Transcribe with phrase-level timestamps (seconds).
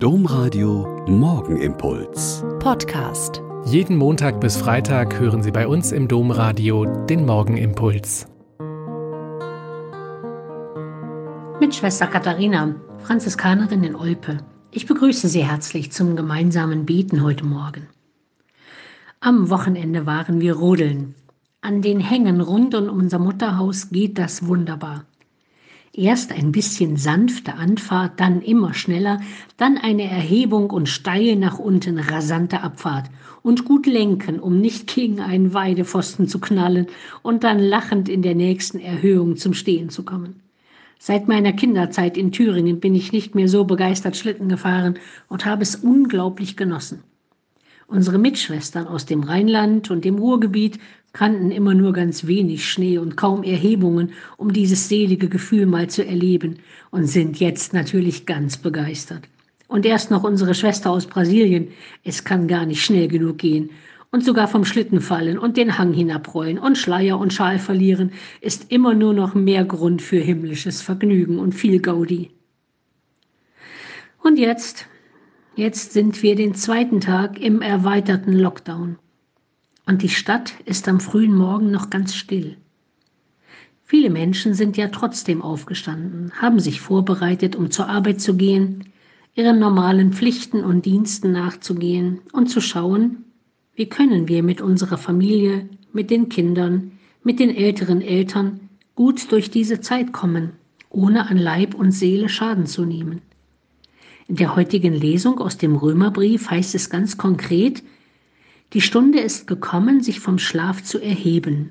[0.00, 2.44] Domradio Morgenimpuls.
[2.60, 3.42] Podcast.
[3.64, 8.28] Jeden Montag bis Freitag hören Sie bei uns im Domradio den Morgenimpuls.
[11.58, 14.36] Mit Schwester Katharina, Franziskanerin in Olpe.
[14.70, 17.88] Ich begrüße Sie herzlich zum gemeinsamen Beten heute Morgen.
[19.18, 21.16] Am Wochenende waren wir rodeln.
[21.60, 25.07] An den Hängen rund um unser Mutterhaus geht das wunderbar.
[25.98, 29.20] Erst ein bisschen sanfte Anfahrt, dann immer schneller,
[29.56, 33.10] dann eine Erhebung und steil nach unten rasante Abfahrt
[33.42, 36.86] und gut lenken, um nicht gegen einen Weidepfosten zu knallen
[37.22, 40.38] und dann lachend in der nächsten Erhöhung zum Stehen zu kommen.
[41.00, 45.64] Seit meiner Kinderzeit in Thüringen bin ich nicht mehr so begeistert Schlitten gefahren und habe
[45.64, 47.02] es unglaublich genossen.
[47.90, 50.78] Unsere Mitschwestern aus dem Rheinland und dem Ruhrgebiet
[51.14, 56.04] kannten immer nur ganz wenig Schnee und kaum Erhebungen, um dieses selige Gefühl mal zu
[56.04, 56.58] erleben
[56.90, 59.22] und sind jetzt natürlich ganz begeistert.
[59.68, 61.68] Und erst noch unsere Schwester aus Brasilien,
[62.04, 63.70] es kann gar nicht schnell genug gehen.
[64.10, 68.70] Und sogar vom Schlitten fallen und den Hang hinabrollen und Schleier und Schal verlieren, ist
[68.70, 72.32] immer nur noch mehr Grund für himmlisches Vergnügen und viel Gaudi.
[74.22, 74.86] Und jetzt,
[75.58, 78.96] Jetzt sind wir den zweiten Tag im erweiterten Lockdown.
[79.86, 82.58] Und die Stadt ist am frühen Morgen noch ganz still.
[83.82, 88.84] Viele Menschen sind ja trotzdem aufgestanden, haben sich vorbereitet, um zur Arbeit zu gehen,
[89.34, 93.24] ihren normalen Pflichten und Diensten nachzugehen und zu schauen,
[93.74, 96.92] wie können wir mit unserer Familie, mit den Kindern,
[97.24, 98.60] mit den älteren Eltern
[98.94, 100.52] gut durch diese Zeit kommen,
[100.88, 103.22] ohne an Leib und Seele Schaden zu nehmen.
[104.28, 107.82] In der heutigen Lesung aus dem Römerbrief heißt es ganz konkret,
[108.74, 111.70] die Stunde ist gekommen, sich vom Schlaf zu erheben.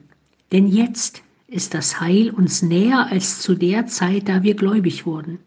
[0.52, 5.38] Denn jetzt ist das Heil uns näher als zu der Zeit, da wir gläubig wurden.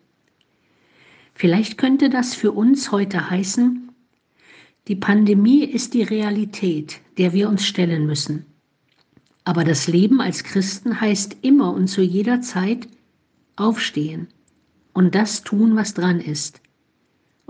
[1.35, 3.91] Vielleicht könnte das für uns heute heißen,
[4.87, 8.47] die Pandemie ist die Realität, der wir uns stellen müssen.
[9.43, 12.87] Aber das Leben als Christen heißt immer und zu jeder Zeit
[13.57, 14.29] aufstehen
[14.93, 16.61] und das tun, was dran ist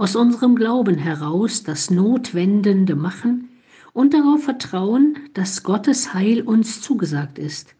[0.00, 3.50] aus unserem Glauben heraus das Notwendende machen
[3.92, 7.74] und darauf vertrauen, dass Gottes Heil uns zugesagt ist.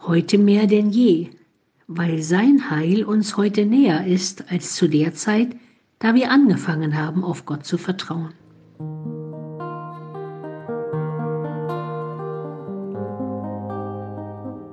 [0.00, 1.30] Heute mehr denn je,
[1.86, 5.54] weil sein Heil uns heute näher ist als zu der Zeit,
[6.00, 8.34] da wir angefangen haben, auf Gott zu vertrauen.